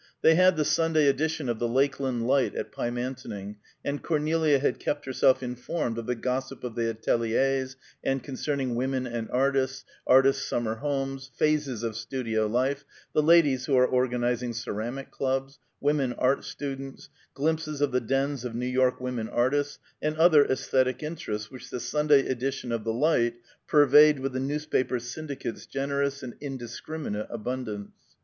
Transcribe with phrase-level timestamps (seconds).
[0.23, 5.05] They had the Sunday edition of the Lakeland Light at Pymantoning, and Cornelia had kept
[5.05, 10.73] herself informed of the "Gossip of the Ateliers," and concerning "Women and Artists," "Artists' Summer
[10.77, 12.83] Homes," "Phases of Studio Life,"
[13.13, 18.55] "The Ladies who are Organizing Ceramic Clubs," "Women Art Students," "Glimpses of the Dens of
[18.55, 23.35] New York Women Artists," and other æsthetic interests which the Sunday edition of the Light
[23.67, 27.91] purveyed with the newspaper syndicate's generous and indiscriminate abundance.